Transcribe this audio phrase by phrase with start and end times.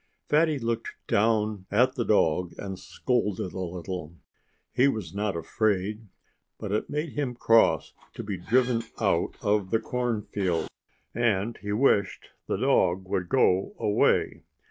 [0.29, 4.15] Fatty looked down at the dog and scolded a little.
[4.73, 6.07] He was not afraid.
[6.57, 10.69] But it made him cross to be driven out of the cornfield.
[11.13, 14.41] And he wished the dog would go away.